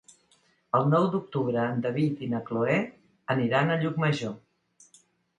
[0.77, 2.77] El nou d'octubre en David i na Cloè
[3.35, 4.33] aniran a Llucmajor.